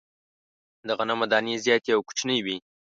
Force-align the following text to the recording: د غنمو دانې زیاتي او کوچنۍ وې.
د 0.87 0.89
غنمو 0.97 1.25
دانې 1.31 1.55
زیاتي 1.65 1.89
او 1.93 2.01
کوچنۍ 2.07 2.39
وې. 2.45 2.57